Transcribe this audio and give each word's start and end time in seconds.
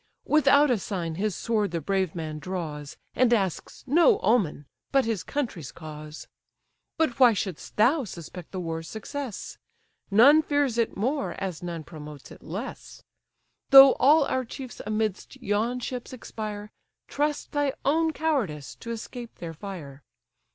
Without 0.25 0.71
a 0.71 0.79
sign 0.79 1.13
his 1.13 1.35
sword 1.35 1.69
the 1.69 1.79
brave 1.79 2.15
man 2.15 2.39
draws, 2.39 2.97
And 3.15 3.31
asks 3.31 3.83
no 3.85 4.17
omen 4.21 4.65
but 4.91 5.05
his 5.05 5.21
country's 5.21 5.71
cause. 5.71 6.27
But 6.97 7.19
why 7.19 7.33
should'st 7.33 7.75
thou 7.75 8.05
suspect 8.05 8.49
the 8.51 8.59
war's 8.59 8.87
success? 8.89 9.59
None 10.09 10.41
fears 10.41 10.79
it 10.79 10.97
more, 10.97 11.33
as 11.37 11.61
none 11.61 11.83
promotes 11.83 12.31
it 12.31 12.41
less: 12.41 13.03
Though 13.69 13.93
all 13.99 14.25
our 14.25 14.43
chiefs 14.43 14.81
amidst 14.87 15.39
yon 15.39 15.79
ships 15.79 16.13
expire, 16.13 16.71
Trust 17.07 17.51
thy 17.51 17.71
own 17.85 18.11
cowardice 18.11 18.73
to 18.77 18.89
escape 18.89 19.35
their 19.35 19.53
fire. 19.53 20.01